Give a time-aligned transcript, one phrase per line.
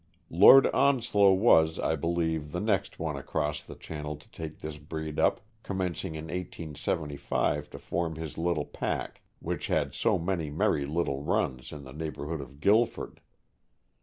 [0.31, 5.19] Lord Onslow was, I believe, the next one across the channel to take this breed
[5.19, 11.21] up, commencing in 1875 to form his little pack, which had so many merry little
[11.21, 13.21] runs in the neighborhood of Guilford.